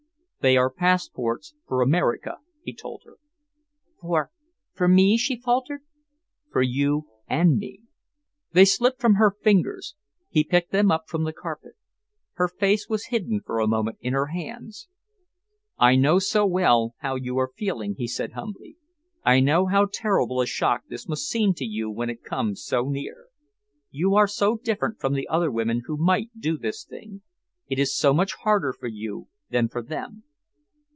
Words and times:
"They 0.43 0.57
are 0.57 0.71
passports 0.71 1.53
for 1.67 1.83
America," 1.83 2.37
he 2.63 2.73
told 2.73 3.03
her. 3.05 3.17
"For 4.01 4.31
for 4.73 4.87
me?" 4.87 5.15
she 5.15 5.39
faltered. 5.39 5.81
"For 6.51 6.63
you 6.63 7.07
and 7.27 7.57
me." 7.57 7.81
They 8.51 8.65
slipped 8.65 8.99
from 8.99 9.17
her 9.17 9.35
fingers. 9.43 9.93
He 10.31 10.43
picked 10.43 10.71
them 10.71 10.89
up 10.89 11.03
from 11.07 11.25
the 11.25 11.31
carpet. 11.31 11.73
Her 12.33 12.47
face 12.47 12.89
was 12.89 13.09
hidden 13.13 13.41
for 13.45 13.59
a 13.59 13.67
moment 13.67 13.99
in 14.01 14.13
her 14.13 14.25
hands. 14.33 14.87
"I 15.77 15.95
know 15.95 16.17
so 16.17 16.47
well 16.47 16.95
how 17.01 17.13
you 17.13 17.37
are 17.37 17.51
feeling," 17.55 17.93
he 17.99 18.07
said 18.07 18.31
humbly. 18.31 18.77
"I 19.23 19.41
know 19.41 19.67
how 19.67 19.89
terrible 19.93 20.41
a 20.41 20.47
shock 20.47 20.85
this 20.89 21.07
must 21.07 21.29
seem 21.29 21.53
to 21.53 21.65
you 21.65 21.91
when 21.91 22.09
it 22.09 22.23
comes 22.23 22.63
so 22.63 22.89
near. 22.89 23.27
You 23.91 24.15
are 24.15 24.27
so 24.27 24.55
different 24.57 24.99
from 24.99 25.13
the 25.13 25.27
other 25.27 25.51
women 25.51 25.83
who 25.85 25.97
might 25.97 26.31
do 26.35 26.57
this 26.57 26.83
thing. 26.83 27.21
It 27.67 27.77
is 27.77 27.95
so 27.95 28.11
much 28.11 28.33
harder 28.37 28.73
for 28.73 28.87
you 28.87 29.27
than 29.51 29.67
for 29.69 29.83
them." 29.83 30.23